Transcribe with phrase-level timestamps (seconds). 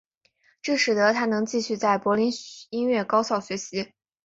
[0.63, 2.31] 这使得他能继续在柏林
[2.71, 3.93] 音乐高校学习。